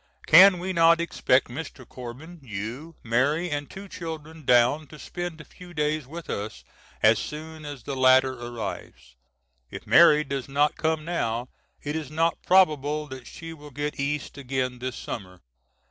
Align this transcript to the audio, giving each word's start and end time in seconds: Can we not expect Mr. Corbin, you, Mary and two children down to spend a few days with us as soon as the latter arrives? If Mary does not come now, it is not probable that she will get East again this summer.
Can 0.25 0.57
we 0.57 0.73
not 0.73 0.99
expect 0.99 1.47
Mr. 1.47 1.87
Corbin, 1.87 2.39
you, 2.41 2.95
Mary 3.03 3.51
and 3.51 3.69
two 3.69 3.87
children 3.87 4.43
down 4.45 4.87
to 4.87 4.97
spend 4.97 5.39
a 5.39 5.45
few 5.45 5.75
days 5.75 6.07
with 6.07 6.27
us 6.27 6.63
as 7.03 7.19
soon 7.19 7.65
as 7.65 7.83
the 7.83 7.95
latter 7.95 8.33
arrives? 8.33 9.15
If 9.69 9.85
Mary 9.85 10.23
does 10.23 10.49
not 10.49 10.75
come 10.75 11.05
now, 11.05 11.49
it 11.83 11.95
is 11.95 12.09
not 12.09 12.41
probable 12.41 13.05
that 13.09 13.27
she 13.27 13.53
will 13.53 13.69
get 13.69 13.99
East 13.99 14.39
again 14.39 14.79
this 14.79 14.95
summer. 14.95 15.43